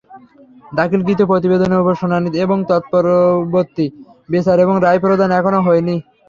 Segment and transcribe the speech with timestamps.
[0.71, 3.85] দাখিলকৃত প্রতিবেদনের ওপর শুনানি এবং তৎপরবর্তী
[4.29, 5.95] বিচার এবং রায় প্রদান এখনো হয়নি।